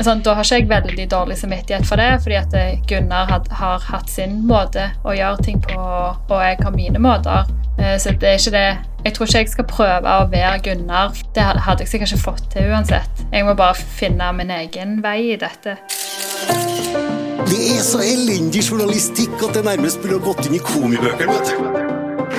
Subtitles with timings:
[0.00, 3.50] sånn, da har ikke jeg veldig dårlig samvittighet for det, fordi at eh, Gunnar had,
[3.58, 7.50] har hatt sin måte å gjøre ting på, og jeg har mine måter.
[7.78, 8.66] Eh, så det er ikke det
[9.02, 11.16] Jeg tror ikke jeg skal prøve å være Gunnar.
[11.34, 13.24] Det hadde jeg sikkert ikke fått til uansett.
[13.32, 15.74] Jeg må bare finne min egen vei i dette.
[17.48, 21.34] Det er så elendig journalistikk at det nærmest burde ha gått inn i komibøkene.
[21.34, 21.82] vet du.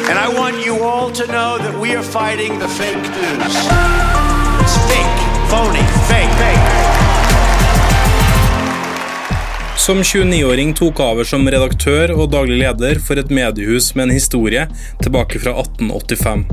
[0.07, 3.55] And I want you all to know that we are fighting the fake news.
[4.63, 5.19] It's fake,
[5.51, 6.72] phony, fake, fake.
[9.77, 14.67] Som 29-åring tok over som redaktør og daglig leder for et mediehus med en historie
[15.01, 16.43] tilbake fra 1885.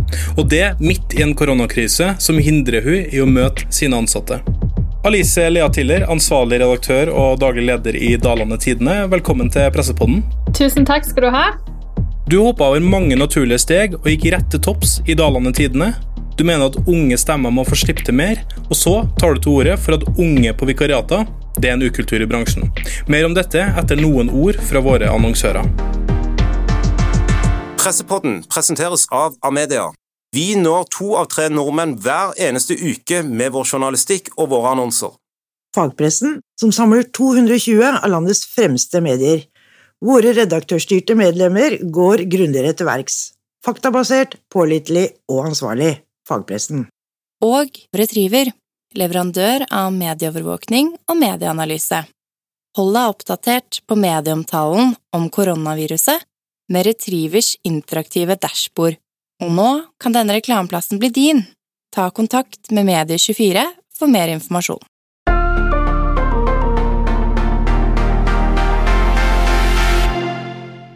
[0.41, 4.41] Og det midt i en koronakrise som hindrer hun i å møte sine ansatte.
[5.05, 10.25] Alice Lea Tiller, ansvarlig redaktør og daglig leder i Dalane Tidene, velkommen til Pressepodden.
[10.57, 11.45] Tusen takk skal du ha.
[12.31, 15.93] Du hoppa over mange naturlige steg og gikk rett til topps i Dalane Tidene.
[16.41, 18.41] Du mener at unge stemmer må få slippe til mer,
[18.71, 22.23] og så tar du til orde for at unge på vikariater det er en ukultur
[22.23, 22.71] i bransjen.
[23.11, 25.67] Mer om dette etter noen ord fra våre annonsører.
[27.81, 29.89] Pressepodden presenteres av Amedia.
[30.37, 35.17] Vi når to av tre nordmenn hver eneste uke med vår journalistikk og våre annonser.
[35.75, 39.43] Fagpressen, som samler 220 av landets fremste medier.
[40.03, 43.19] Våre redaktørstyrte medlemmer går grundigere til verks.
[43.65, 45.93] Faktabasert, pålitelig og ansvarlig.
[46.29, 46.87] Fagpressen.
[47.45, 48.53] Og Retriever,
[48.97, 52.03] leverandør av medieovervåkning og medieanalyse.
[52.79, 56.27] Hold deg oppdatert på medieomtalen om koronaviruset
[56.71, 58.99] med Retrievers interaktive dashbord.
[59.43, 61.43] Og nå kan denne reklameplassen bli din.
[61.91, 63.65] Ta kontakt med Medie24
[63.99, 64.83] for mer informasjon.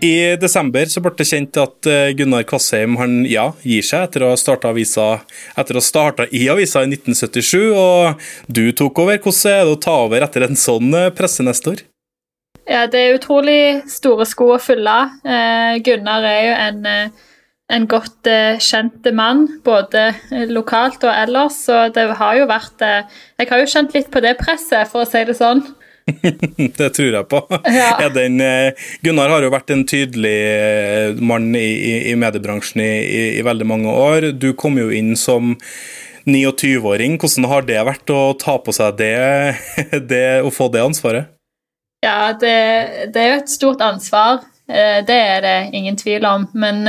[0.04, 4.26] I desember så ble det kjent at eh, Gunnar Kvassheim han, ja, gir seg etter
[4.26, 7.72] å ha starta i avisa i 1977.
[7.72, 9.18] og Du tok over.
[9.18, 11.84] Hvordan er det å ta over etter en sånn presse neste år?
[12.64, 14.96] Ja, det er utrolig store sko å fylle.
[15.24, 17.32] Eh, Gunnar er jo en, eh,
[17.76, 20.14] en godt eh, kjent mann, både
[20.48, 23.02] lokalt og ellers, så det har jo vært eh,
[23.38, 25.60] Jeg har jo kjent litt på det presset, for å si det sånn.
[26.76, 27.40] det tror jeg på.
[27.64, 28.08] Ja.
[28.12, 32.90] Den, eh, Gunnar har jo vært en tydelig eh, mann i, i, i mediebransjen i,
[33.38, 34.30] i, veldig mange år.
[34.36, 35.54] Du kom jo inn som
[36.28, 37.16] 29-åring.
[37.20, 39.14] Hvordan har det vært å ta på seg det,
[40.12, 41.32] det å få det ansvaret?
[42.04, 42.56] Ja, det,
[43.14, 44.44] det er jo et stort ansvar.
[44.68, 46.50] Eh, det er det ingen tvil om.
[46.52, 46.84] Men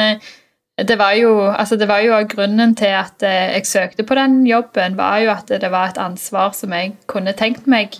[0.76, 5.00] det var jo, altså det var jo grunnen til at jeg søkte på den jobben,
[5.00, 7.96] var jo at det var et ansvar som jeg kunne tenkt meg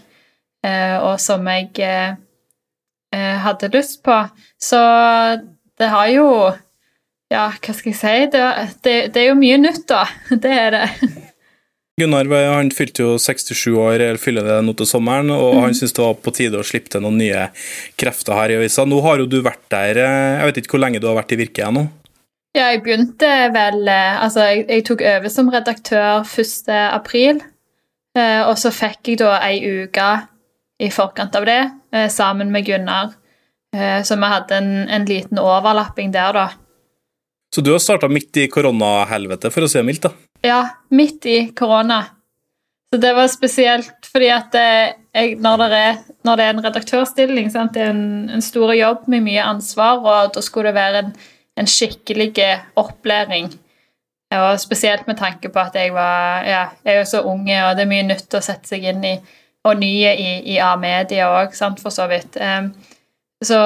[1.04, 2.16] og som jeg eh,
[3.16, 4.18] eh, hadde lyst på.
[4.62, 4.80] Så
[5.80, 6.30] det har jo
[7.34, 8.18] Ja, hva skal jeg si?
[8.32, 8.42] Det,
[8.86, 10.04] det, det er jo mye nytt, da.
[10.44, 10.90] Det er det.
[11.98, 15.62] Gunnar han fylte jo 67 år, eller fyller det nå til sommeren, og mm.
[15.64, 17.48] han syntes det var på tide å slippe til noen nye
[17.98, 18.86] krefter her i avisa.
[18.86, 21.40] Nå har jo du vært der, jeg vet ikke hvor lenge du har vært i
[21.40, 21.88] Virke nå?
[22.56, 26.70] Ja, jeg begynte vel Altså, jeg, jeg tok over som redaktør 1.
[26.78, 27.42] april,
[28.22, 30.12] og så fikk jeg da ei uke
[30.80, 33.14] i forkant av det, eh, sammen med Gunnar.
[33.76, 36.50] Eh, så vi hadde en, en liten overlapping der, da.
[37.56, 40.12] Så du har starta midt i koronahelvetet, for å si det mildt, da?
[40.46, 42.02] Ja, midt i korona.
[42.94, 46.66] Så det var spesielt fordi at eh, jeg, når, det er, når, det er, en
[46.68, 47.74] redaktørstilling, sant?
[47.76, 51.14] det er en, en stor jobb med mye ansvar, og da skulle det være en,
[51.60, 52.34] en skikkelig
[52.80, 53.50] opplæring.
[54.36, 57.76] Og spesielt med tanke på at jeg var ja, jeg er jo så unge, og
[57.78, 59.16] det er mye nytt å sette seg inn i
[59.66, 62.38] og nye i, i A-media òg, for så vidt.
[63.44, 63.60] Så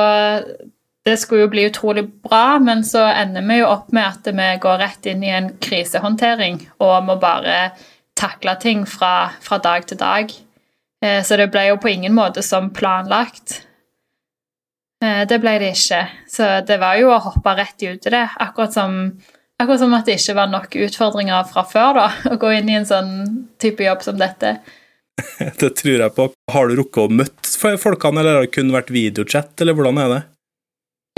[1.05, 4.49] det skulle jo bli utrolig bra, men så ender vi jo opp med at vi
[4.61, 7.71] går rett inn i en krisehåndtering og må bare
[8.19, 10.33] takle ting fra, fra dag til dag.
[11.05, 13.61] Eh, så det ble jo på ingen måte som planlagt.
[15.03, 16.03] Eh, det ble det ikke.
[16.27, 18.25] Så det var jo å hoppe rett ut i det.
[18.43, 18.99] Akkurat som,
[19.55, 22.77] akkurat som at det ikke var nok utfordringer fra før da, å gå inn i
[22.81, 23.13] en sånn
[23.61, 24.57] type jobb som dette.
[25.61, 26.27] det tror jeg på.
[26.53, 30.13] Har du rukket å møte folkene, eller har det kun vært videochat, eller hvordan er
[30.13, 30.21] det?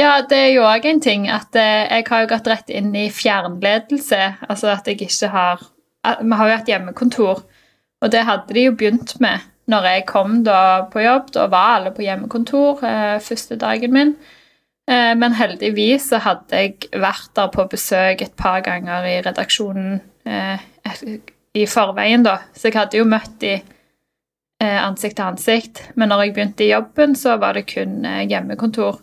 [0.02, 2.90] Ja, det er jo òg en ting at eh, jeg har jo gått rett inn
[2.98, 4.22] i fjernledelse.
[4.50, 5.62] Altså at jeg ikke har
[6.02, 7.42] Vi har jo hatt hjemmekontor,
[8.02, 11.30] og det hadde de jo begynt med når jeg kom da på jobb.
[11.36, 14.16] Da var alle på hjemmekontor eh, første dagen min.
[14.90, 20.00] Eh, men heldigvis så hadde jeg vært der på besøk et par ganger i redaksjonen
[21.54, 22.40] i forveien, da.
[22.56, 23.60] Så jeg hadde jo møtt de
[24.66, 25.82] ansikt til ansikt.
[25.96, 29.00] Men når jeg begynte i jobben, så var det kun eh, hjemmekontor.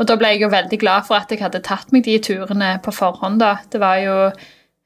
[0.00, 2.74] Og da ble jeg jo veldig glad for at jeg hadde tatt meg de turene
[2.82, 3.40] på forhånd.
[3.40, 3.56] da.
[3.70, 4.16] Det var jo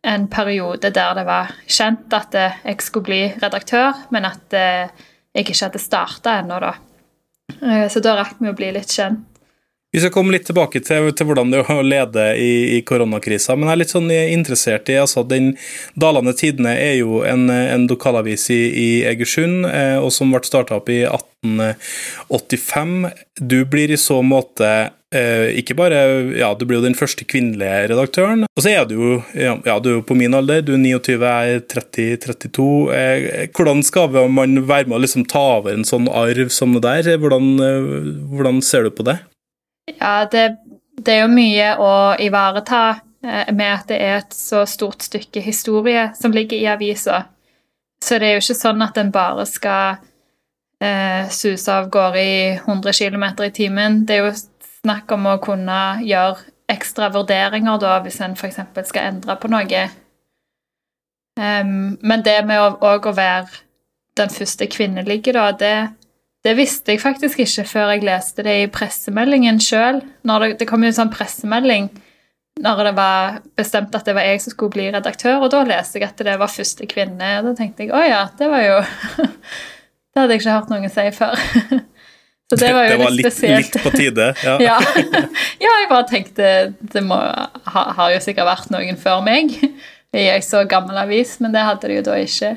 [0.07, 4.91] en periode der det var kjent at eh, jeg skulle bli redaktør, men at jeg
[5.45, 6.75] ikke hadde starta ennå, da.
[7.63, 9.25] Eh, Så da rakk vi å bli litt kjent.
[9.95, 13.57] Vi skal komme litt tilbake til, til hvordan det er å lede i, i koronakrisa,
[13.57, 15.57] men jeg er litt sånn interessert i altså den
[15.95, 20.77] Dalane Tidene er jo en, en lokalavis i, i Egersund, eh, og som ble starta
[20.81, 23.07] opp i 1885.
[23.41, 25.99] Du blir i så måte eh, ikke bare
[26.37, 28.45] Ja, du blir jo den første kvinnelige redaktøren.
[28.51, 31.55] Og så er du jo ja, du er på min alder, du er 29, jeg
[31.55, 32.67] er 30-32.
[32.97, 36.83] Eh, hvordan skal man være med å liksom ta over en sånn arv som det
[36.85, 37.17] der?
[37.23, 37.83] Hvordan, eh,
[38.35, 39.19] hvordan ser du på det?
[39.87, 40.57] Ja, det,
[40.99, 41.93] det er jo mye å
[42.23, 42.83] ivareta
[43.23, 47.23] eh, med at det er et så stort stykke historie som ligger i avisa.
[48.03, 50.01] Så det er jo ikke sånn at en bare skal
[50.83, 54.03] eh, suse av gårde i 100 km i timen.
[54.07, 54.35] Det er jo
[54.83, 58.59] snakk om å kunne gjøre ekstra vurderinger da, hvis en f.eks.
[58.89, 59.85] skal endre på noe.
[61.37, 63.63] Um, men det med å, å være
[64.17, 65.75] den første kvinnelige, da, det,
[66.47, 69.99] det visste jeg faktisk ikke før jeg leste det i pressemeldingen sjøl.
[70.23, 71.89] Det, det kom jo en sånn pressemelding
[72.63, 75.99] når det var bestemt at det var jeg som skulle bli redaktør, og da leste
[75.99, 78.79] jeg at det var første kvinne, og da tenkte jeg å ja, det var jo
[80.17, 81.35] Det hadde jeg ikke hørt noen si før.
[82.49, 83.75] Så det var jo det var litt litt, spesielt.
[83.75, 84.31] litt på tide.
[84.47, 84.55] Ja.
[84.71, 84.77] Ja.
[85.61, 89.53] ja, jeg bare tenkte Det må, ha, har jo sikkert vært noen før meg
[90.17, 92.55] i en så gammel avis, men det hadde det jo da ikke.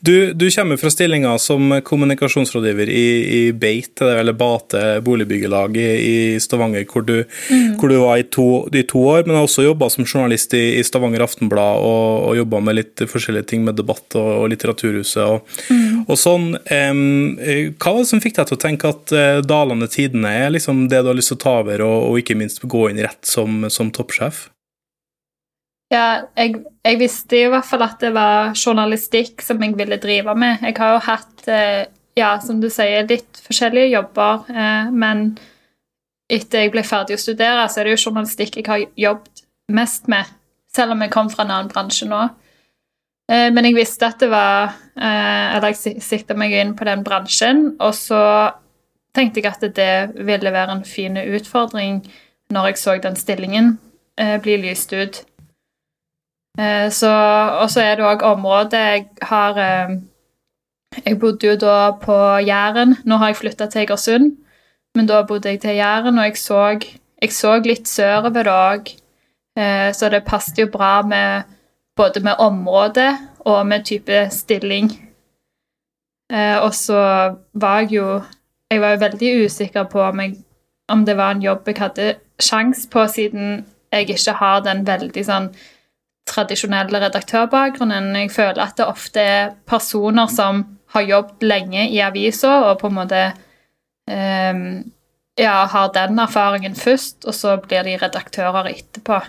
[0.00, 3.06] Du, du kommer fra stillinga som kommunikasjonsrådgiver i,
[3.38, 7.16] i Beit, eller Bate boligbyggelag i, i Stavanger, hvor du,
[7.80, 10.82] hvor du var i to, i to år, men har også jobba som journalist i,
[10.86, 15.56] Stavanger Aftenblad og, og jobba med litt forskjellige ting med debatt og, og Litteraturhuset og,
[16.06, 16.52] og sånn.
[16.64, 20.52] Eh, hva var det som fikk deg til å tenke at uh, Dalane Tidene er
[20.54, 23.02] liksom det du har lyst til å ta over, og, og ikke minst gå inn
[23.02, 24.46] rett som, som toppsjef?
[25.92, 30.34] Ja, jeg, jeg visste i hvert fall at det var journalistikk som jeg ville drive
[30.34, 30.64] med.
[30.66, 31.84] Jeg har jo hatt, eh,
[32.18, 35.28] ja, som du sier, litt forskjellige jobber, eh, men
[36.32, 40.10] etter jeg ble ferdig å studere, så er det jo journalistikk jeg har jobbet mest
[40.10, 40.26] med,
[40.74, 42.24] selv om jeg kom fra en annen bransje nå.
[43.30, 47.76] Eh, Men jeg visste at det var Eller jeg sikta meg inn på den bransjen,
[47.78, 48.54] og så
[49.14, 51.98] tenkte jeg at det ville være en fin utfordring
[52.50, 53.74] når jeg så den stillingen
[54.16, 55.18] bli lyst ut.
[56.58, 59.96] Eh, og så er det òg området jeg har eh,
[61.04, 62.16] Jeg bodde jo da på
[62.46, 62.96] Jæren.
[63.04, 64.30] Nå har jeg flytta til Egersund,
[64.96, 66.62] men da bodde jeg til Jæren, og jeg så,
[67.22, 68.94] jeg så litt sørover òg.
[69.92, 71.42] Så det passet jo bra med
[71.96, 73.06] både med område
[73.40, 74.90] og med type stilling.
[76.32, 78.22] Eh, Og så var jeg jo
[78.70, 80.34] Jeg var jo veldig usikker på om, jeg,
[80.88, 85.22] om det var en jobb jeg hadde sjans på, siden jeg ikke har den veldig
[85.24, 85.46] sånn
[86.26, 88.14] tradisjonelle redaktørbakgrunnen.
[88.16, 90.64] Jeg føler at det ofte er personer som
[90.94, 93.22] har jobbet lenge i avisa, og på en måte
[94.10, 94.62] um,
[95.38, 99.20] ja, har den erfaringen først, og så blir de redaktører etterpå.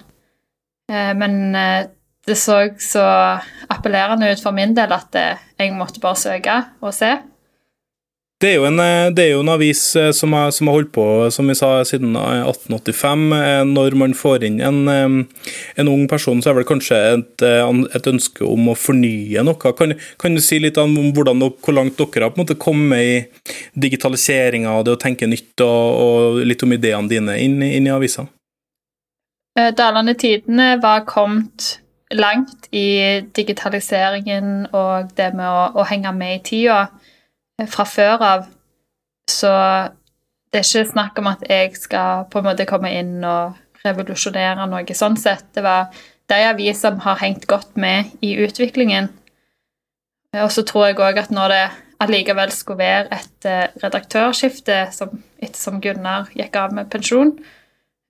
[0.92, 1.86] Uh, men uh,
[2.28, 3.06] det så så
[3.72, 7.14] appellerende ut for min del at eh, jeg måtte bare søke og se.
[8.38, 10.92] Det er, en, eh, det er jo en avis eh, som har, som har holdt
[10.94, 11.04] på
[11.34, 13.24] som vi sa, siden eh, 1885.
[13.34, 15.48] Eh, Når man får inn en, eh,
[15.82, 19.74] en ung person, så er det kanskje et, eh, et ønske om å fornye noe.
[19.80, 23.02] Kan, kan du si litt om hvordan, hvor langt dere har på en måte kommet
[23.02, 23.50] i
[23.88, 27.96] digitaliseringa og det å tenke nytt, og, og litt om ideene dine inn, inn i
[27.96, 28.28] avisa?
[29.58, 31.80] Eh, Dalane Tidene var kommet
[32.14, 37.07] langt i digitaliseringen og det med å, å henge med i tida eh,
[37.66, 38.46] fra før av.
[39.28, 39.50] Så
[40.52, 44.68] det er ikke snakk om at jeg skal på en måte komme inn og revolusjonere
[44.70, 45.50] noe sånn sett.
[45.56, 45.90] Det var
[46.32, 49.10] de vi som har hengt godt med i utviklingen.
[50.38, 51.66] Og så tror jeg òg at når det
[52.04, 57.32] allikevel skulle være et eh, redaktørskifte som, ettersom Gunnar gikk av med pensjon,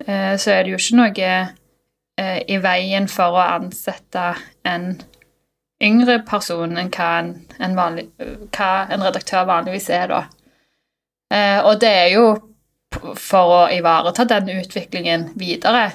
[0.04, 4.34] eh, så er det jo ikke noe eh, i veien for å ansette
[4.68, 4.98] en
[5.84, 8.07] yngre person enn hva en, en, vanlig,
[8.55, 10.22] hva en redaktør vanligvis er, da.
[11.34, 12.27] Eh, og det er jo
[13.19, 15.91] for å ivareta den utviklingen videre.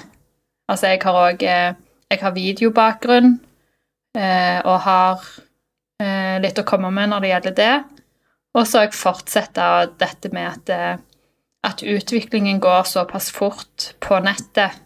[0.69, 3.39] Altså, jeg har òg Jeg har videobakgrunn
[4.17, 5.23] eh, og har
[6.03, 7.73] eh, litt å komme med når det gjelder det.
[8.53, 9.57] Og så har jeg fortsatt
[9.97, 10.97] dette med at, eh,
[11.65, 14.77] at utviklingen går såpass fort på nettet.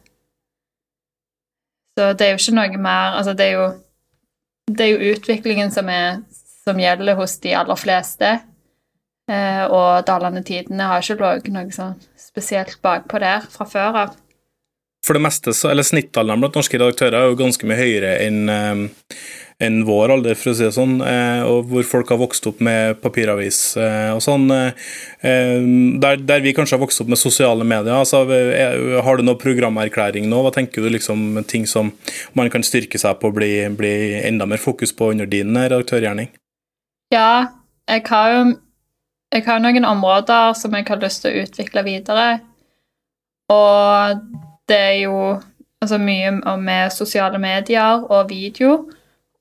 [1.98, 3.68] Så det er jo ikke noe mer Altså, det er jo,
[4.68, 6.22] det er jo utviklingen som, er,
[6.64, 8.34] som gjelder hos de aller fleste.
[9.32, 14.16] Eh, og Dalane Tidene har ikke ligget noe sånn spesielt bakpå der fra før av.
[15.08, 18.82] for det meste, eller Snittalderen blant norske redaktører er jo ganske mye høyere enn eh,
[19.64, 22.60] enn vår alder, for å si det sånn, eh, og hvor folk har vokst opp
[22.64, 24.46] med papiravis eh, og sånn.
[24.52, 30.30] Der, der, vi kanskje har vokst opp med sosiale medier, altså, har du noe programerklæring
[30.30, 30.44] nå?
[30.46, 31.90] Hva tenker du liksom ting som
[32.38, 36.30] man kan styrke seg på bli, bli enda mer fokus på under din redaktørgjerning?
[37.14, 37.50] Ja,
[37.90, 38.46] jeg har jo
[39.34, 42.28] jeg har noen områder som jeg har lyst til å utvikle videre.
[43.52, 44.22] Og
[44.68, 45.18] det er jo
[45.82, 48.86] altså, mye med sosiale medier og video.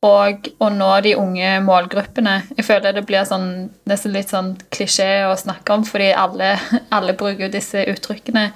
[0.04, 2.34] Og å nå de unge målgruppene.
[2.58, 6.54] Jeg føler det blir sånn, nesten litt sånn klisjé å snakke om, fordi alle,
[6.96, 8.50] alle bruker disse uttrykkene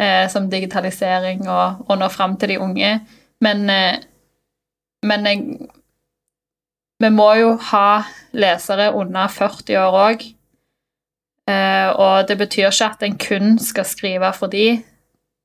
[0.00, 2.94] eh, som digitalisering og å nå fram til de unge.
[3.44, 4.00] Men, eh,
[5.06, 5.68] men jeg,
[7.02, 10.24] vi må jo ha lesere under 40 år òg.
[11.50, 14.76] Eh, og det betyr ikke at en kun skal skrive for de.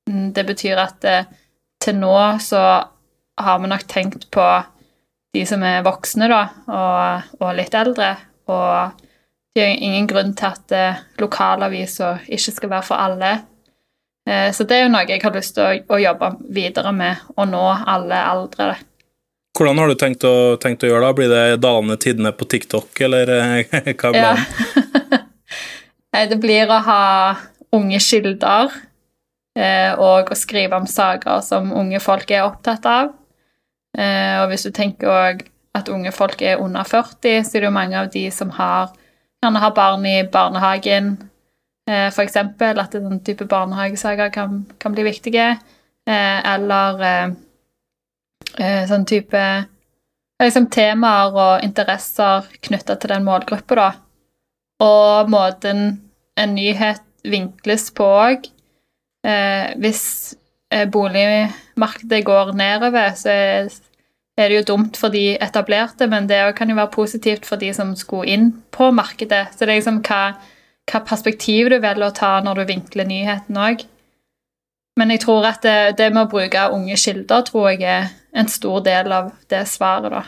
[0.09, 1.29] Mm, det betyr at eh,
[1.81, 2.63] til nå så
[3.37, 4.45] har vi nok tenkt på
[5.37, 8.15] de som er voksne, da, og, og litt eldre.
[8.49, 9.03] Og
[9.55, 13.31] det er ingen grunn til at eh, lokalaviser ikke skal være for alle.
[14.29, 17.47] Eh, så det er jo noe jeg har lyst til å, jobbe videre med, å
[17.49, 18.73] nå alle aldre.
[19.57, 21.17] Hvordan har du tenkt å, tenkt å gjøre det?
[21.17, 23.33] Blir det dalende tidene på TikTok, eller
[23.69, 24.43] hva er planen?
[26.17, 26.23] Ja.
[26.25, 27.01] det blir å ha
[27.75, 28.71] unge kilder
[29.57, 33.13] Eh, og å skrive om saker som unge folk er opptatt av.
[33.97, 35.41] Eh, og hvis du tenker òg
[35.77, 38.93] at unge folk er under 40, så er det jo mange av de som har,
[39.43, 41.15] har barn i barnehagen,
[41.89, 42.37] eh, f.eks.
[42.37, 45.57] At den type barnehagesaker kan, kan bli viktige.
[46.07, 47.01] Eller
[48.87, 49.39] sånn type
[50.45, 53.89] liksom temaer og interesser knytta til den målgruppa, da.
[54.83, 55.87] Og måten
[56.37, 58.45] en nyhet vinkles på òg,
[59.25, 60.35] eh, hvis
[60.71, 63.33] eh, boligmarkedet går nedover, så
[64.37, 67.73] er, det jo dumt for de etablerte, men det kan jo være positivt for de
[67.73, 69.47] som skulle inn på markedet.
[69.53, 70.21] Så det er liksom hva,
[70.91, 73.85] hva perspektiv du velger å ta når du vinkler nyheten òg.
[74.97, 78.49] Men jeg tror at det, det, med å bruke unge kilder tror jeg er en
[78.49, 80.25] stor del av det svaret, da.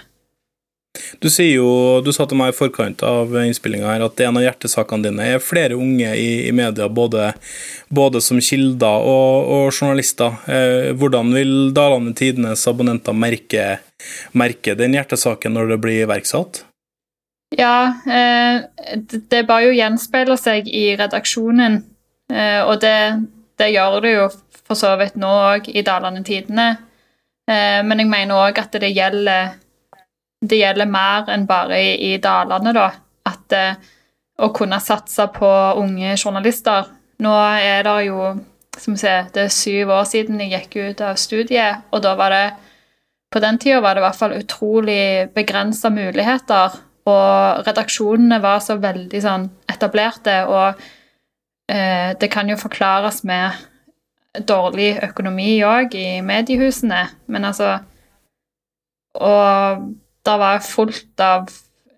[1.22, 1.70] Du sier jo,
[2.02, 5.44] du sa til meg i forkant av innspillinga her at en av hjertesakene dine er
[5.44, 7.30] flere unge i, i media, både,
[7.94, 10.40] både, som kilder og, og journalister.
[10.50, 13.68] Eh, hvordan vil Dalane Tidenes abonnenter merke,
[14.38, 16.64] merke, den hjertesaken når det blir iverksatt?
[17.58, 18.62] Ja, eh,
[19.10, 21.80] det bare jo gjenspeiler seg i redaksjonen,
[22.32, 22.98] eh, og det,
[23.58, 24.28] det, gjør det jo
[24.68, 26.70] for så vidt nå òg i Dalane Tidene.
[27.50, 29.56] Eh, men jeg mener òg at det gjelder
[30.40, 32.92] det gjelder mer enn bare i, i dalene, da.
[33.28, 33.54] At
[34.40, 35.50] å kunne satse på
[35.82, 36.88] unge journalister
[37.20, 38.30] Nå er det jo
[38.80, 42.34] som sier, det er syv år siden jeg gikk ut av studiet, og da var
[42.34, 42.46] det
[43.30, 45.02] På den tida var det i hvert fall utrolig
[45.36, 50.82] begrensa muligheter, og redaksjonene var så veldig sånn etablerte, og
[51.70, 53.58] eh, det kan jo forklares med
[54.50, 57.80] dårlig økonomi òg i mediehusene, men altså
[59.20, 59.88] Og
[60.26, 61.48] det var fullt av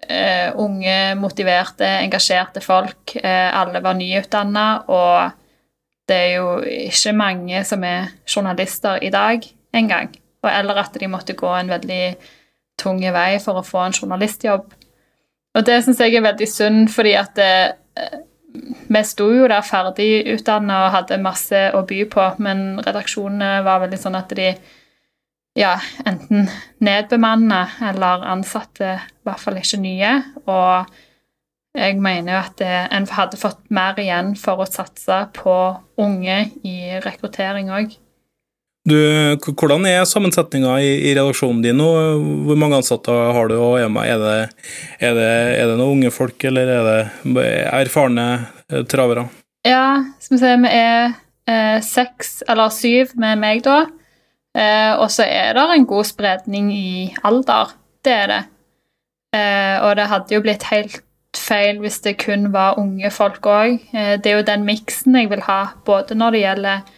[0.08, 3.16] eh, unge, motiverte, engasjerte folk.
[3.20, 5.32] Eh, alle var nyutdanna, og
[6.08, 9.44] det er jo ikke mange som er journalister i dag
[9.76, 10.16] engang.
[10.50, 12.04] Eller at de måtte gå en veldig
[12.82, 14.74] tung vei for å få en journalistjobb.
[15.52, 17.54] Og det syns jeg er veldig synd, fordi at det,
[18.00, 18.20] eh,
[18.92, 23.84] vi sto jo der ferdig utdanna og hadde masse å by på, men redaksjonene var
[23.84, 24.54] veldig sånn at de
[25.60, 25.76] ja,
[26.08, 26.48] enten
[26.80, 30.12] nedbemanna eller ansatte i hvert fall ikke nye.
[30.46, 30.92] Og
[31.76, 35.58] jeg mener jo at en hadde fått mer igjen for å satse på
[36.02, 37.96] unge i rekruttering òg.
[38.82, 41.90] Hvordan er sammensetninga i, i, redaksjonen din nå?
[42.48, 43.56] Hvor mange ansatte har du?
[43.62, 44.38] og Er det,
[44.98, 45.28] er det,
[45.60, 48.28] er det noen unge folk, eller er det erfarne
[48.72, 49.28] eh, travere?
[49.68, 51.14] Ja, skal vi se, vi er
[51.46, 53.86] eh, seks eller syv med meg, da.
[54.58, 57.76] Eh, og så er det en god spredning i alder.
[58.02, 58.42] Det er det.
[59.38, 61.04] Eh, og det hadde jo blitt helt
[61.38, 63.78] feil hvis det kun var unge folk òg.
[63.94, 66.98] Eh, det er jo den miksen jeg vil ha, både når det gjelder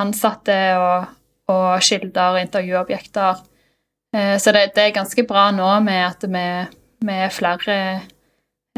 [0.00, 1.12] ansatte og,
[1.52, 3.44] og kilder og intervjuobjekter.
[4.16, 6.46] Eh, så det, det, er ganske bra nå med at vi,
[7.04, 7.78] vi er flere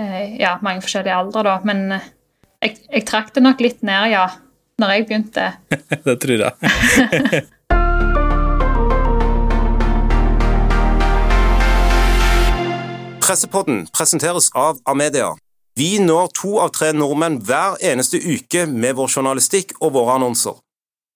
[0.01, 1.59] eh, Ja, mange forskjellige aldre, da.
[1.65, 1.87] Men
[2.63, 4.29] jeg, jeg trakk det nok litt ned, ja,
[4.81, 5.51] når jeg begynte.
[6.07, 7.45] det tror jeg.
[13.27, 15.33] Pressepodden presenteres av Amedia.
[15.77, 20.55] Vi når to av tre nordmenn hver eneste uke med vår journalistikk og våre annonser.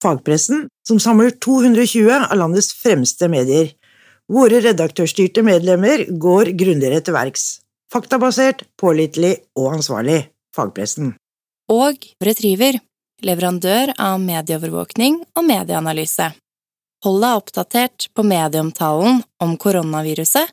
[0.03, 3.73] Fagpressen, som samler 220 av landets fremste medier.
[4.31, 7.49] Våre redaktørstyrte medlemmer går grundigere til verks.
[7.91, 10.23] Faktabasert, pålitelig og ansvarlig.
[10.55, 11.15] Fagpressen.
[11.71, 12.79] Og Retriever,
[13.27, 16.31] leverandør av medieovervåkning og medieanalyse.
[17.05, 20.51] Hold deg oppdatert på medieomtalen om koronaviruset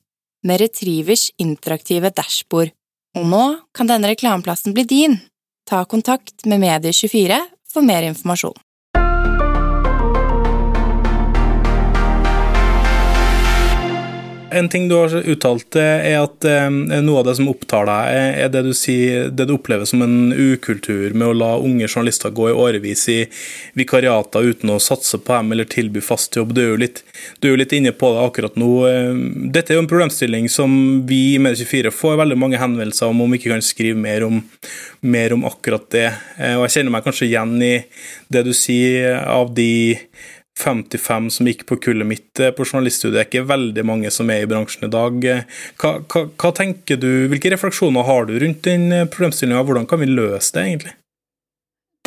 [0.47, 2.71] med Retrievers interaktive dashbord.
[3.17, 3.43] Og nå
[3.75, 5.17] kan denne reklameplassen bli din.
[5.67, 8.55] Ta kontakt med Medie24 for mer informasjon.
[14.49, 18.51] En ting du har uttalt, er at eh, noe av det som opptar deg, er
[18.53, 22.47] det du, sier, det du opplever som en ukultur med å la unge journalister gå
[22.47, 23.17] i årevis i
[23.75, 26.53] vikariater uten å satse på dem eller tilby fast jobb.
[26.55, 27.03] Du er jo litt,
[27.41, 28.71] er jo litt inne på det akkurat nå.
[28.87, 29.19] Eh,
[29.51, 30.77] dette er jo en problemstilling som
[31.09, 34.39] vi i Medie24 får veldig mange henvendelser om, om vi ikke kan skrive mer om,
[35.03, 36.07] mer om akkurat det.
[36.39, 37.75] Eh, og Jeg kjenner meg kanskje igjen i
[38.31, 39.97] det du sier av de
[40.57, 43.15] 55 som gikk på kullet mitt eh, på journaliststudiet.
[43.15, 45.27] Det er ikke veldig mange som er i bransjen i dag.
[45.81, 49.65] Hva, hva, hva tenker du, Hvilke refleksjoner har du rundt den eh, problemstillinga?
[49.67, 50.95] Hvordan kan vi løse det, egentlig?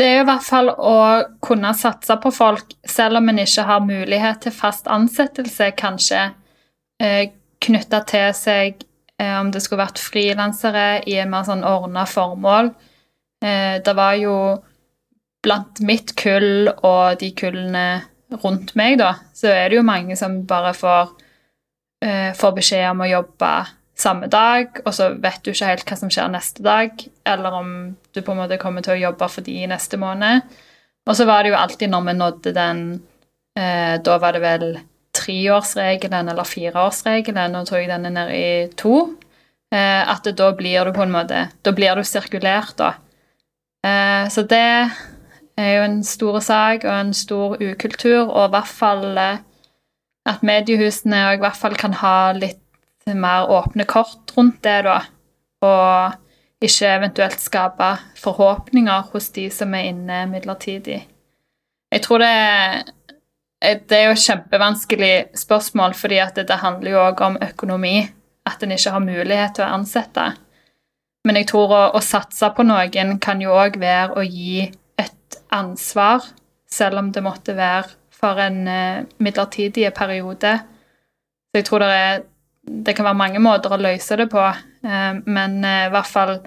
[0.01, 0.99] Det er i hvert fall å
[1.45, 6.31] kunne satse på folk, selv om en ikke har mulighet til fast ansettelse, kanskje.
[7.03, 7.27] Eh,
[7.61, 8.79] Knytta til seg
[9.21, 12.73] eh, om det skulle vært frilansere i en mer sånn ordna formål.
[13.45, 14.37] Eh, det var jo
[15.45, 17.85] blant mitt kull og de kullene
[18.43, 21.13] rundt meg, da, så er det jo mange som bare får,
[22.05, 23.53] eh, får beskjed om å jobbe
[24.01, 27.73] samme dag, og så vet du ikke helt hva som skjer neste dag, eller om
[28.15, 30.47] du på en måte kommer til å jobbe for de neste måned.
[31.09, 32.81] Og så var det jo alltid når vi nådde den
[33.59, 34.67] eh, Da var det vel
[35.17, 39.17] treårsregelen eller fireårsregelen, nå tror jeg den er nede i to.
[39.75, 42.95] Eh, at da blir du på en måte Da blir du sirkulert, da.
[44.29, 44.91] så det
[45.61, 49.45] er jo en stor sak og en stor ukultur, og i hvert fall eh,
[50.29, 52.61] at mediehusene i hvert fall kan ha litt
[53.11, 55.01] mer åpne kort rundt det, da.
[55.67, 57.89] Og ikke eventuelt skape
[58.21, 61.01] forhåpninger hos de som er inne midlertidig.
[61.91, 62.83] Jeg tror det er
[63.61, 68.09] det er jo et kjempevanskelig spørsmål, fordi at det, det handler jo òg om økonomi.
[68.49, 70.31] At en ikke har mulighet til å ansette.
[71.29, 74.71] Men jeg tror å, å satse på noen kan jo òg være å gi
[75.55, 76.25] ansvar,
[76.71, 77.89] selv om det måtte være
[78.21, 80.59] for en uh, midlertidig periode.
[81.51, 82.23] Så jeg tror det, er,
[82.87, 86.41] det kan være mange måter å løse det på, uh, men uh, i hvert fall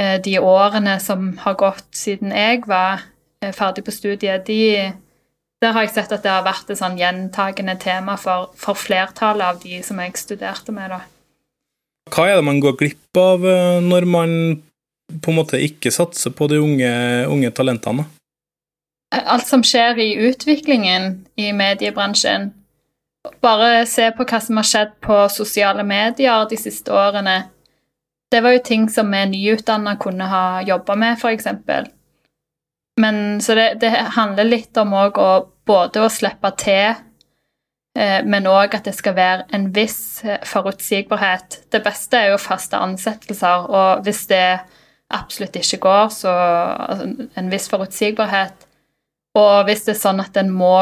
[0.00, 3.02] de årene som har gått siden jeg var
[3.52, 4.86] ferdig på studiet, de,
[5.60, 9.44] der har jeg sett at det har vært et sånn gjentagende tema for, for flertallet
[9.44, 10.94] av de som jeg studerte med.
[10.94, 11.02] da.
[12.14, 13.44] Hva er det man går glipp av
[13.84, 14.32] når man
[15.22, 16.90] på en måte ikke satser på de unge,
[17.30, 18.06] unge talentene?
[19.10, 22.52] Alt som skjer i utviklingen i mediebransjen.
[23.42, 27.42] Bare se på hva som har skjedd på sosiale medier de siste årene.
[28.30, 31.48] Det var jo ting som vi nyutdanna kunne ha jobba med, f.eks.
[33.00, 35.06] Men Så det, det handler litt om å
[35.66, 36.94] både å slippe til,
[37.98, 41.64] eh, men òg at det skal være en viss eh, forutsigbarhet.
[41.72, 44.60] Det beste er jo faste ansettelser, og hvis det
[45.10, 46.32] absolutt ikke går, så
[46.88, 48.66] altså, en viss forutsigbarhet.
[49.38, 50.74] Og hvis det er sånn at en må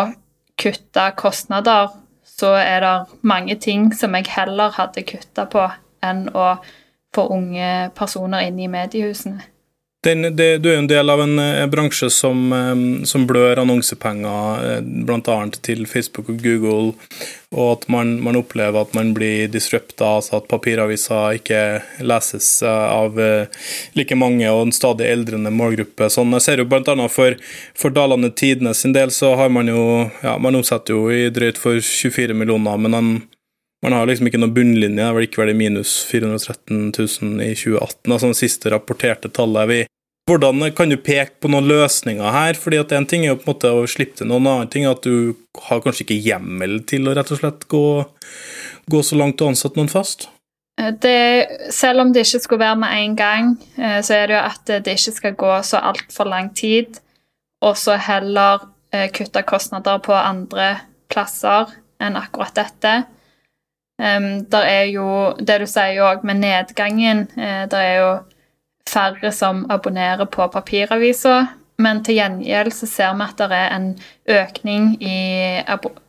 [0.58, 1.92] kutte kostnader,
[2.38, 5.64] så er det mange ting som jeg heller hadde kutta på
[6.06, 6.58] enn å
[7.14, 9.42] få unge personer inn i mediehusene.
[10.08, 13.26] Den, det, du er jo en del av en, en eh, bransje som, eh, som,
[13.28, 15.34] blør annonsepenger, eh, bl.a.
[15.60, 16.94] til Facebook og Google,
[17.52, 21.60] og at man, man, opplever at man blir disrupta, altså at papiraviser ikke
[22.00, 23.20] leses av
[23.98, 26.08] like mange og en stadig eldrende målgruppe.
[26.12, 26.96] Sånn, jeg ser jo bl.a.
[27.12, 27.36] for,
[27.76, 29.82] for Dalane Tidene sin del så har man jo
[30.22, 33.12] ja, Man omsetter jo i drøyt for 24 millioner, men man,
[33.84, 38.08] man har liksom ikke noen bunnlinje, det vil ikke være minus 413 000 i 2018,
[38.08, 39.68] altså det siste rapporterte tallet.
[39.68, 39.84] Vi
[40.28, 42.58] hvordan kan du peke på noen løsninger her?
[42.60, 44.86] Fordi at En ting er jo på en måte å slippe til, noen annen ting
[44.88, 45.34] at du
[45.68, 47.86] har kanskje ikke hjemmel til å rett og slett gå,
[48.90, 50.28] gå så langt og ansette noen fast?
[50.78, 54.36] Eh, det, selv om det ikke skulle være med en gang, eh, så er det
[54.36, 57.00] jo at det ikke skal gå så altfor lang tid,
[57.64, 60.74] og så heller eh, kutte kostnader på andre
[61.10, 62.98] plasser enn akkurat dette.
[63.98, 67.24] Der er jo det du sier òg med nedgangen.
[67.34, 68.10] der er jo
[68.88, 73.88] færre som abonnerer på papiraviser, men til gjengjeld så ser vi at det er en
[74.40, 75.18] økning i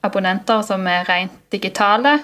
[0.06, 2.18] abonnenter som er rent digitale.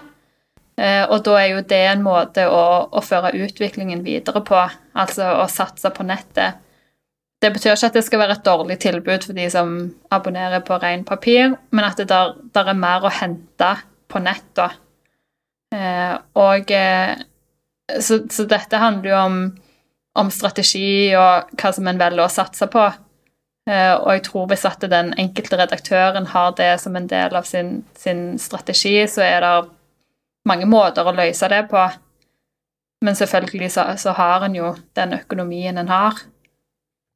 [0.76, 4.60] Eh, og da er jo det en måte å, å føre utviklingen videre på,
[4.98, 6.62] altså å satse på nettet.
[7.42, 9.76] det betyr ikke at det skal være et dårlig tilbud for de som
[10.12, 13.70] abonnerer på ren papir, men at det der, der er mer å hente
[14.10, 14.72] på nett, da.
[15.76, 17.14] Eh, og eh,
[18.00, 19.40] så, så, dette handler jo om,
[20.16, 22.86] om, strategi og hva som en velger å satse på.
[23.66, 27.48] Eh, og jeg tror hvis at den enkelte redaktøren har det som en del av
[27.50, 29.54] sin, sin strategi, så er det
[30.46, 31.88] mange måter å løse det på.
[33.06, 36.22] Men selvfølgelig så, så har en jo den økonomien en har.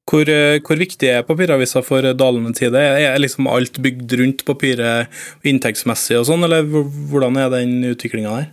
[0.09, 2.97] Hvor, eh, hvor, viktig er papiraviser for dalende tider?
[2.97, 8.49] Er liksom alt bygd rundt papiret inntektsmessig og sånn, eller hvordan er den utviklinga der?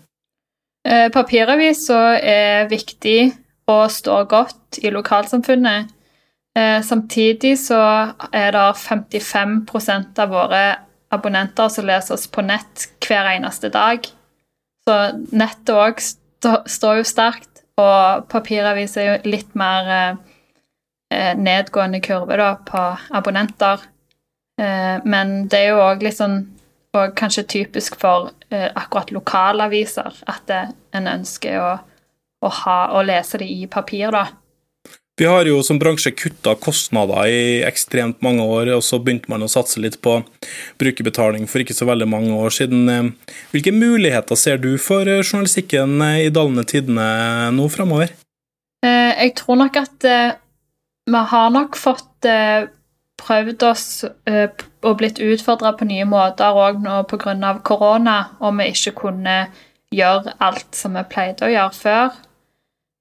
[0.87, 3.32] Papiravis papiraviser er viktig
[3.70, 5.92] og står godt i lokalsamfunnet.
[6.57, 7.81] Eh, samtidig så
[8.33, 10.62] er det 55% av våre
[11.12, 14.07] abonnenter som leser oss på nett hver eneste dag.
[14.87, 14.96] Så
[15.35, 16.00] nettet òg
[16.70, 20.16] står jo sterkt, og papiravis er jo litt mer
[21.14, 22.83] Eh, nedgående kurve da, på
[23.14, 23.81] abonnenter.
[24.61, 26.40] Eh, men det er jo òg litt sånn
[26.96, 31.74] og kanskje typisk for eh, akkurat lokalaviser at en ønsker å,
[32.46, 34.28] å, ha, å lese det i papir, da.
[35.16, 39.46] Vi har jo som bransje kutta kostnader i ekstremt mange år, og så begynte man
[39.46, 40.18] å satse litt på
[40.80, 43.14] brukerbetaling for ikke så veldig mange år siden.
[43.54, 47.09] Hvilke muligheter ser du for journalistikken i dalende tidene
[47.56, 48.12] nå framover?
[48.85, 50.04] Jeg tror nok at
[51.06, 52.66] vi har nok fått eh,
[53.22, 54.50] prøvd oss eh,
[54.82, 57.54] og blitt utfordra på nye måter òg nå pga.
[57.62, 59.37] korona, og vi ikke kunne
[59.94, 62.16] gjøre alt som vi pleide å gjøre før.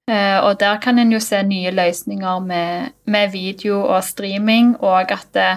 [0.06, 5.10] Eh, og der kan en jo se nye løsninger med, med video og streaming, og
[5.10, 5.50] at det,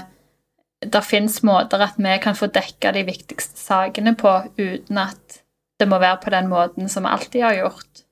[0.90, 5.42] det fins måter at vi kan få dekka de viktigste sakene på uten at
[5.80, 8.04] det må være på den måten som vi alltid har gjort.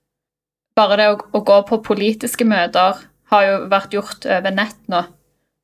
[0.78, 5.04] Bare det å, å gå på politiske møter har jo vært gjort over nett nå.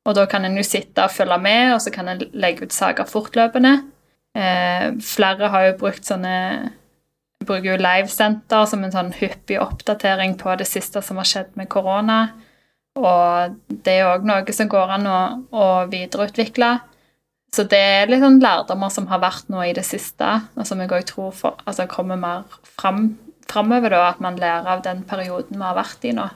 [0.04, 2.74] Og da kan en jo sitte og følge med, og så kan en legge ut
[2.76, 3.78] saker fortløpende.
[4.36, 6.34] Eh, flere har jo brukt sånne
[7.46, 11.70] bruker jo Livesenter som en sånn hyppig oppdatering på det siste som har skjedd med
[11.72, 12.18] korona.
[12.94, 16.76] Og det er òg noe som går an å, å, videreutvikle.
[17.54, 20.80] Så det er litt sånn lærdommer som har vært nå i det siste, og som
[20.82, 22.46] jeg òg tror for, altså kommer mer
[22.78, 23.12] fram,
[23.50, 26.26] framover, da, at man lærer av den perioden vi har vært i nå.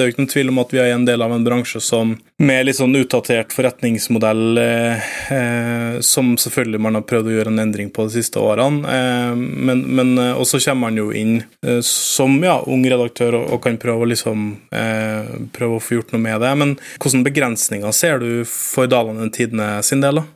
[0.00, 1.80] Det er jo ikke noen tvil om at vi er en del av en bransje
[1.84, 7.52] som med litt sånn utdatert forretningsmodell, eh, eh, som selvfølgelig man har prøvd å gjøre
[7.52, 8.80] en endring på de siste årene.
[8.88, 13.46] Eh, men, men Og også kommer man jo inn eh, som ja, ung redaktør og,
[13.52, 16.56] og kan prøve å, liksom, eh, prøve å få gjort noe med det.
[16.64, 20.22] Men hvilke begrensninger ser du for Dalane Tidene sin del?
[20.22, 20.28] da?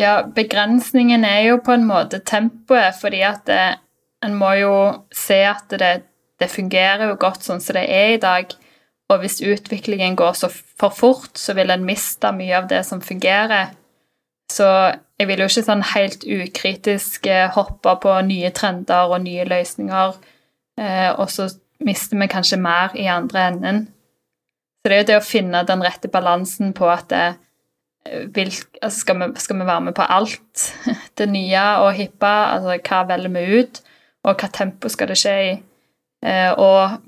[0.00, 3.64] Ja, begrensningen er jo på en måte tempoet, fordi at det,
[4.24, 4.76] en må jo
[5.12, 5.98] se at det,
[6.40, 8.62] det fungerer jo godt sånn som det er i dag.
[9.06, 13.02] Og hvis utviklingen går så for fort, så vil en miste mye av det som
[13.02, 13.70] fungerer.
[14.52, 14.66] Så
[15.18, 20.18] jeg vil jo ikke sånn helt ukritisk eh, hoppe på nye trender og nye løsninger,
[20.80, 21.48] eh, og så
[21.86, 23.80] mister vi kanskje mer i andre enden.
[24.82, 27.24] Så det er jo det å finne den rette balansen på at det,
[28.06, 30.66] eh, vil, altså skal, vi, skal, vi, være med på alt
[31.18, 32.34] det nye og hippe?
[32.52, 33.82] Altså hva velger vi ut,
[34.26, 35.56] og hva tempo skal det skje i?
[36.26, 37.05] Og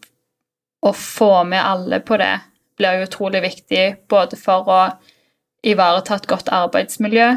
[0.83, 2.37] å få med alle på det
[2.79, 4.81] blir utrolig viktig, både for å
[5.67, 7.33] ivareta et godt arbeidsmiljø,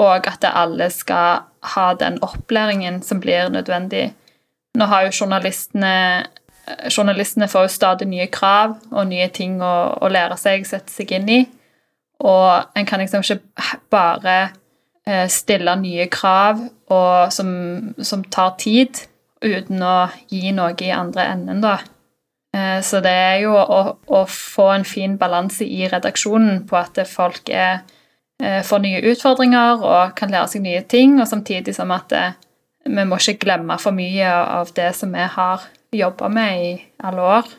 [0.00, 4.12] og at alle skal ha den opplæringen som blir nødvendig.
[4.78, 6.26] Nå har jo journalistene
[6.92, 11.14] Journalistene får jo stadig nye krav og nye ting å, å lære seg, sette seg
[11.16, 11.38] inn i.
[12.20, 13.38] Og en kan liksom ikke
[13.88, 14.34] bare
[15.08, 16.60] eh, stille nye krav
[17.32, 17.48] som,
[17.96, 19.00] som tar tid,
[19.40, 21.78] uten å gi noe i andre enden, da.
[22.58, 27.00] Eh, så det er jo å, å få en fin balanse i redaksjonen på at
[27.10, 27.84] folk er,
[28.42, 32.26] eh, får nye utfordringer og kan lære seg nye ting, og samtidig som at det,
[32.26, 32.44] eh,
[32.88, 36.70] vi må ikke glemme for mye av det som vi har jobba med i
[37.04, 37.56] alle år.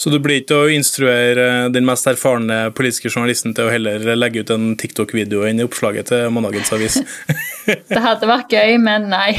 [0.00, 4.42] Så du blir ikke å instruere den mest erfarne politiske journalisten til å heller legge
[4.42, 6.96] ut en TikTok-video enn i oppslaget til mandagens avis?
[7.92, 9.36] det hadde vært gøy, men nei.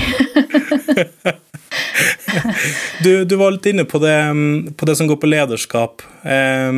[3.03, 4.15] du, du, var litt inne på det,
[4.77, 6.03] på det som går på lederskap.
[6.23, 6.71] Eh,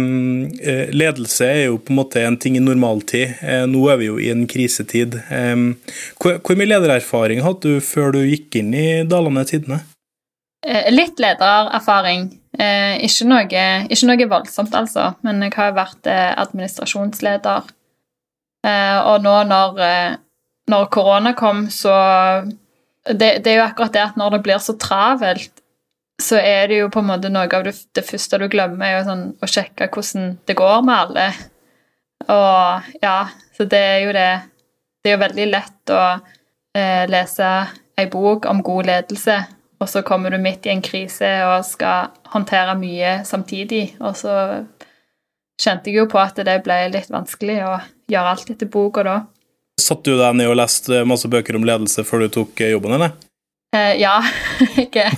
[0.93, 3.37] ledelse er jo på en måte en ting i normaltid.
[3.41, 5.19] Eh, nå er vi jo i en krisetid.
[6.17, 9.81] Hvor, hvor mye ledererfaring hadde du før du gikk inn i Dalane Tidene?
[10.65, 12.29] Eh, litt ledererfaring.
[12.57, 13.43] Ikke noe,
[13.85, 15.11] ikke noe, voldsomt, altså.
[15.21, 17.67] Men jeg har vært administrasjonsleder.
[18.67, 19.83] Og nå når,
[20.73, 21.93] når korona kom, så
[23.13, 25.63] det, det, er jo akkurat det at når det blir så travelt,
[26.21, 28.95] så er det jo på en måte noe av det, det første du glemmer, er
[28.97, 31.27] jo sånn å sjekke hvordan det går med alle.
[32.33, 33.17] Og ja,
[33.55, 34.29] så det er jo det
[35.03, 35.99] Det er jo veldig lett å
[36.75, 37.49] eh, lese
[37.97, 39.37] ei bok om god ledelse,
[39.79, 44.33] og så kommer du midt i en krise og skal håndtere mye samtidig, og så
[45.61, 47.77] kjente jeg jo på at det ble litt vanskelig å
[48.11, 49.15] gjøre alt etter boka da.
[49.77, 52.95] Satt du deg ned og leste masse bøker om ledelse før du tok eh, jobben,
[52.97, 53.13] eller?
[53.75, 54.15] Uh, ja,
[54.77, 55.17] jeg er,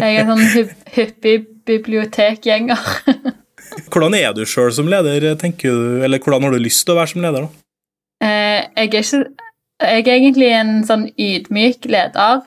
[0.00, 2.82] jeg er sånn hyppig bibliotekgjenger.
[3.92, 6.98] Hvordan er du sjøl som leder, tenker du, eller hvordan har du lyst til å
[7.00, 7.62] være som leder, da?
[8.24, 9.24] Uh, jeg er ikke
[9.76, 12.44] Jeg er egentlig en sånn ydmyk leder,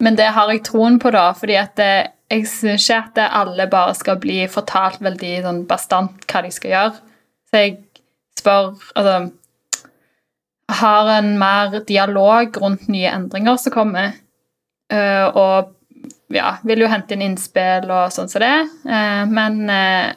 [0.00, 1.90] men det har jeg troen på, da, fordi at det,
[2.32, 6.72] jeg syns ikke at alle bare skal bli fortalt veldig sånn bastant hva de skal
[6.72, 7.02] gjøre.
[7.50, 7.76] Så jeg
[8.40, 9.18] spør Altså
[10.72, 14.14] har en mer dialog rundt nye endringer som kommer,
[14.86, 15.72] Uh, og
[16.30, 18.54] ja, vil jo hente inn innspill og sånn som det,
[18.86, 20.14] Uh, men, uh,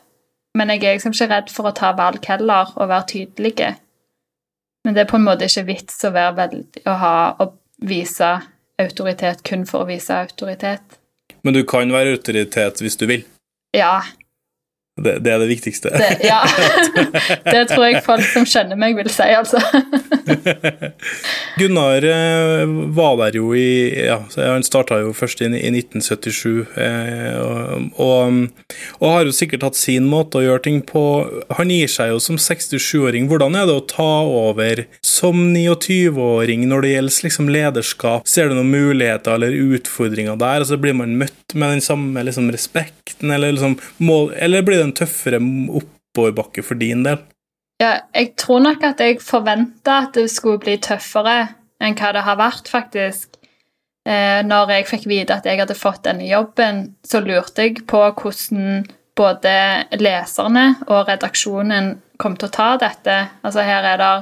[0.57, 3.71] men jeg er liksom ikke redd for å ta valg heller, og være tydelige.
[4.85, 7.49] Men det er på en måte ikke vits å være veldig å ha å
[7.89, 8.29] vise
[8.79, 10.99] autoritet kun for å vise autoritet.
[11.43, 13.25] Men du kan være autoritet hvis du vil.
[13.75, 13.99] Ja.
[15.03, 15.91] Det, det er det viktigste.
[15.93, 16.41] Det, ja.
[17.53, 19.61] det tror jeg folk som skjønner meg, vil si, altså.
[21.59, 27.37] Gunnar eh, var der jo i ja, Han starta jo først i, i 1977, eh,
[27.39, 31.03] og, og, og har jo sikkert hatt sin måte å gjøre ting på.
[31.59, 33.29] Han gir seg jo som 67-åring.
[33.31, 38.27] Hvordan er det å ta over som 29-åring når det gjelder liksom lederskap?
[38.29, 40.63] Ser du noen muligheter eller utfordringer der?
[40.63, 44.88] Altså Blir man møtt med den samme liksom, respekten, eller, liksom, mål, eller blir det
[44.89, 47.21] en tøffere oppoverbakke for din del?
[47.79, 51.37] Ja, jeg tror nok at jeg forventa at det skulle bli tøffere
[51.79, 53.37] enn hva det har vært, faktisk.
[54.09, 58.01] Eh, når jeg fikk vite at jeg hadde fått denne jobben, så lurte jeg på
[58.19, 58.83] hvordan
[59.19, 59.55] både
[59.99, 63.17] leserne og redaksjonen kom til å ta dette.
[63.43, 64.13] Altså Her er det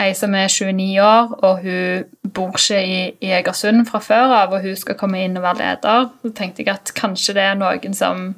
[0.00, 4.54] ei som er 29 år, og hun bor ikke i, i Egersund fra før av,
[4.56, 6.08] og hun skal komme inn og være leder.
[6.22, 8.30] Så tenkte jeg at kanskje det er noen som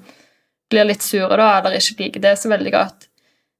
[0.73, 3.09] blir litt sure da, eller ikke liker det så veldig godt.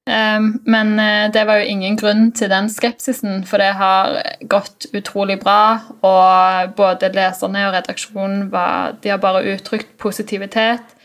[0.03, 4.17] Um, men uh, det var jo ingen grunn til den skepsisen, for det har
[4.51, 5.79] gått utrolig bra.
[6.03, 10.97] Og både leserne og redaksjonen var, de har bare uttrykt positivitet.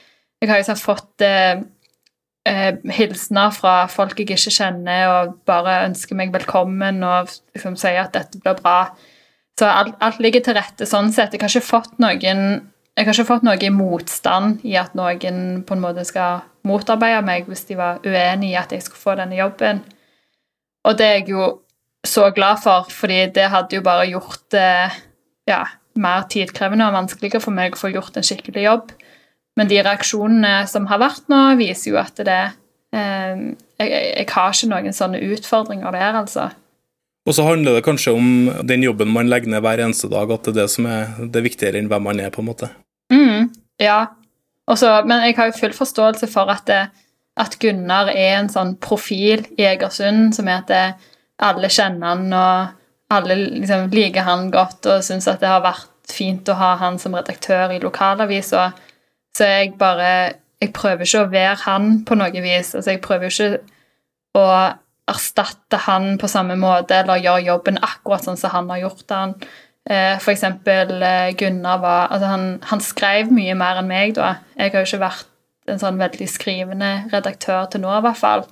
[0.43, 1.63] Jeg har så fått uh,
[2.49, 8.03] uh, hilsener fra folk jeg ikke kjenner, og bare ønsker meg velkommen og liksom sier
[8.03, 8.81] at dette blir bra.
[9.59, 11.35] Så alt, alt ligger til rette sånn sett.
[11.35, 12.67] Jeg har ikke fått noen
[12.99, 17.47] jeg har ikke fått noe motstand i at noen på en måte skal motarbeide meg
[17.47, 19.85] hvis de var uenig i at jeg skulle få denne jobben.
[20.83, 21.45] Og det er jeg jo
[22.07, 24.73] så glad for, fordi det hadde jo bare gjort det
[25.47, 25.61] ja,
[25.95, 28.91] mer tidkrevende og vanskeligere for meg å få gjort en skikkelig jobb.
[29.59, 32.41] Men de reaksjonene som har vært nå, viser jo at det
[32.95, 33.45] eh,
[33.79, 36.49] jeg, jeg har ikke noen sånne utfordringer der, altså.
[37.29, 38.29] Og så handler det kanskje om
[38.67, 41.45] den jobben man legger ned hver eneste dag, at det er det som er det
[41.45, 42.71] viktigere enn hvem man er, på en måte.
[43.13, 43.99] Mm, ja.
[44.69, 46.83] Også, men jeg har jo full forståelse for at, det,
[47.41, 50.83] at Gunnar er en sånn profil i Egersund som er at det,
[51.39, 56.13] alle kjenner han, og alle liksom liker han godt og syns at det har vært
[56.13, 58.73] fint å ha han som redaktør i lokalavisa.
[59.37, 62.73] Så jeg bare Jeg prøver ikke å være han på noe vis.
[62.75, 63.61] Altså, jeg prøver ikke
[64.35, 64.47] å
[65.07, 69.37] erstatte han på samme måte eller gjøre jobben akkurat sånn som han har gjort den.
[69.89, 74.35] Eh, eksempel eh, Gunnar var altså han, han skrev mye mer enn meg da.
[74.59, 75.29] Jeg har jo ikke vært
[75.73, 78.45] en sånn veldig skrivende redaktør til nå, i hvert fall.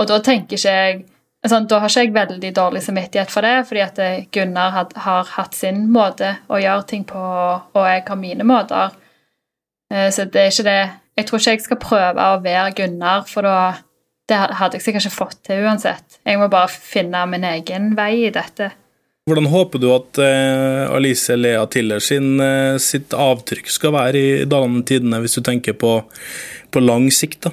[0.00, 1.04] Og da tenker ikke jeg
[1.46, 4.94] sånn, Da har ikke jeg veldig dårlig samvittighet for det, fordi at eh, Gunnar had,
[5.06, 8.96] har hatt sin måte å gjøre ting på, og jeg har mine måter.
[9.86, 10.80] Så det er ikke det
[11.14, 13.58] Jeg tror ikke jeg skal prøve å være Gunnar, for da
[14.26, 16.18] det hadde jeg sikkert ikke fått til uansett.
[16.26, 18.72] Jeg må bare finne min egen vei i dette.
[19.26, 24.44] Hvordan håper du at uh, Alice Lea Tiller sin, uh, sitt avtrykk skal være i
[24.46, 25.96] Dalane Tidene, hvis du tenker på,
[26.70, 27.48] på lang sikt?
[27.48, 27.50] da?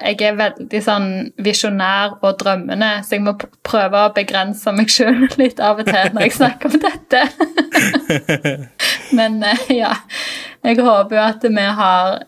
[0.00, 1.10] Jeg er veldig sånn
[1.44, 6.16] visjonær og drømmende, så jeg må prøve å begrense meg sjøl litt av og til
[6.16, 7.22] når jeg snakker om dette.
[9.20, 9.92] Men uh, ja,
[10.64, 12.24] jeg håper jo at vi har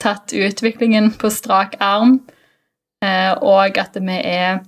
[0.00, 2.22] tatt utviklingen på strak arm,
[3.44, 4.60] og at vi er,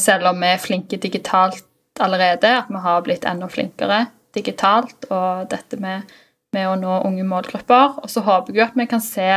[0.00, 1.65] selv om vi er flinke digitalt
[2.02, 4.06] allerede, at vi har blitt enda flinkere
[4.36, 6.10] digitalt og dette med,
[6.52, 8.02] med å nå unge målgrupper.
[8.02, 9.30] Og så håper jeg at vi kan se,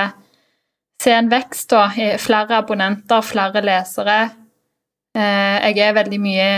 [1.02, 4.20] se en vekst da, i flere abonnenter, flere lesere.
[5.16, 6.50] Jeg er veldig mye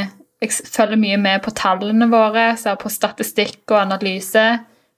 [0.42, 4.42] jeg følger mye med på tallene våre, ser på statistikk og analyse,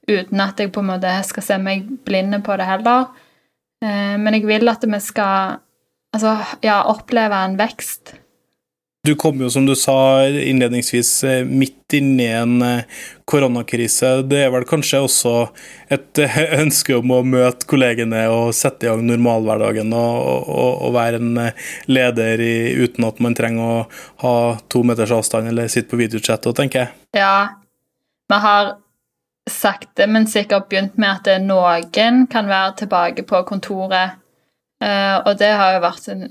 [0.08, 3.10] uten at jeg på en måte skal se meg blinde på det heller.
[3.84, 5.58] Men jeg vil at vi skal
[6.16, 8.14] altså, ja, oppleve en vekst.
[9.04, 12.84] Du kom jo, som du sa innledningsvis, eh, midt inn i en eh,
[13.28, 14.22] koronakrise.
[14.24, 15.32] Det er vel kanskje også
[15.92, 20.94] et eh, ønske om å møte kollegene og sette i gang normalhverdagen og, og, og
[20.96, 21.42] være en
[21.92, 23.82] leder i, uten at man trenger å
[24.24, 24.32] ha
[24.72, 26.96] to meters avstand eller sitte på videochat, tenker jeg.
[27.20, 27.60] Ja,
[28.32, 28.70] vi har
[29.52, 34.16] sakte, men sikkert begynt med at noen kan være tilbake på kontoret.
[34.80, 36.24] Og det har jo vært en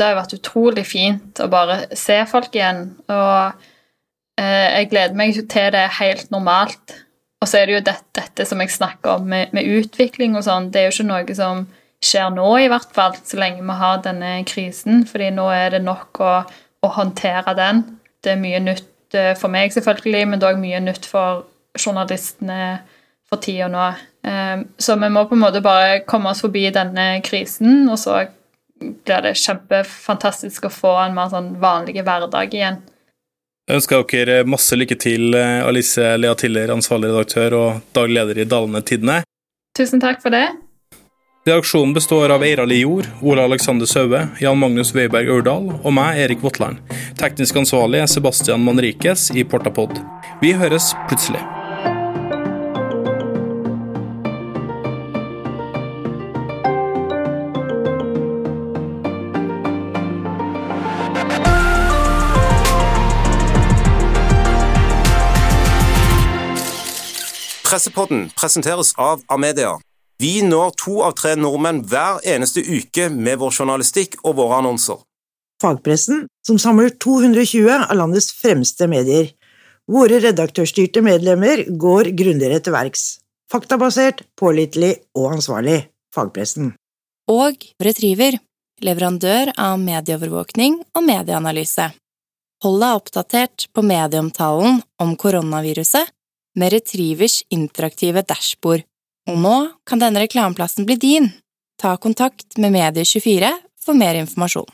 [0.00, 2.86] det har vært utrolig fint å bare se folk igjen.
[3.12, 6.96] Og eh, jeg gleder meg til det helt normalt.
[7.40, 10.44] Og så er det jo dette, dette som jeg snakker om med, med utvikling og
[10.44, 10.68] sånn.
[10.72, 11.64] Det er jo ikke noe som
[12.04, 15.04] skjer nå, i hvert fall, så lenge vi har denne krisen.
[15.08, 16.34] fordi nå er det nok å,
[16.84, 17.84] å håndtere den.
[18.24, 21.44] Det er mye nytt eh, for meg, selvfølgelig, men det er òg mye nytt for
[21.78, 22.80] journalistene
[23.30, 23.88] for tida nå.
[24.26, 28.22] Eh, så vi må på en måte bare komme oss forbi denne krisen, og så
[28.80, 32.80] blir det kjempefantastisk å få en mer sånn vanlig hverdag igjen.
[33.68, 38.40] Jeg ønsker dere masse lykke til, eh, Alice Lea Tiller, ansvarlig redaktør og daglig leder
[38.42, 39.22] i Dalene Tidende.
[39.76, 40.48] Tusen takk for det.
[41.46, 46.42] Reaksjonen består av Eirali Jord, Ola Alexander Saue, Jan Magnus Weiberg Aurdal og meg, Erik
[46.42, 46.82] Votland.
[47.16, 49.96] Teknisk ansvarlig er Sebastian Manrikes i Portapod.
[50.42, 51.59] Vi høres plutselig.
[67.70, 69.76] Pressepodden presenteres av Amedia.
[70.18, 74.98] Vi når to av tre nordmenn hver eneste uke med vår journalistikk og våre annonser.
[75.62, 79.30] Fagpressen, som samler 220 av landets fremste medier.
[79.86, 83.06] Våre redaktørstyrte medlemmer går grundigere til verks.
[83.54, 85.84] Faktabasert, pålitelig og ansvarlig.
[86.10, 86.74] Fagpressen.
[87.30, 88.42] Og Retriever,
[88.82, 91.92] leverandør av medieovervåkning og medieanalyse.
[92.66, 96.10] Hold deg oppdatert på medieomtalen om koronaviruset
[96.58, 98.84] med Retrievers interaktive dashbord.
[99.30, 101.30] Og nå kan denne reklameplassen bli din!
[101.80, 104.68] Ta kontakt med Medie24 for mer informasjon.